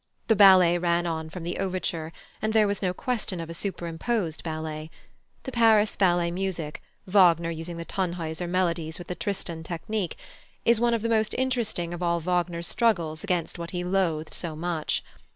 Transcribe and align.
The 0.29 0.35
ballet 0.35 0.79
ran 0.79 1.05
on 1.05 1.29
from 1.29 1.43
the 1.43 1.59
overture, 1.59 2.11
and 2.41 2.53
there 2.53 2.65
was 2.65 2.81
no 2.81 2.91
question 2.91 3.39
of 3.39 3.51
a 3.51 3.53
superimposed 3.53 4.43
ballet. 4.43 4.89
The 5.43 5.51
Paris 5.51 5.95
ballet 5.95 6.31
music, 6.31 6.81
Wagner 7.05 7.51
using 7.51 7.77
the 7.77 7.85
Tannhäuser 7.85 8.49
melodies 8.49 8.97
with 8.97 9.09
the 9.09 9.13
Tristan 9.13 9.61
technique, 9.61 10.17
is 10.65 10.81
one 10.81 10.95
of 10.95 11.03
the 11.03 11.07
most 11.09 11.35
interesting 11.37 11.93
of 11.93 12.01
all 12.01 12.19
Wagner's 12.19 12.65
struggles 12.65 13.23
against 13.23 13.59
what 13.59 13.69
he 13.69 13.83
loathed 13.83 14.33
so 14.33 14.55
much. 14.55 15.03